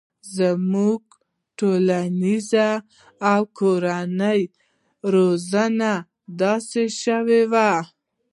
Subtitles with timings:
[0.35, 1.01] زموږ
[1.59, 2.69] ټولنیزه
[3.31, 4.41] او کورنۍ
[5.13, 5.91] روزنه
[6.41, 7.41] داسې شوي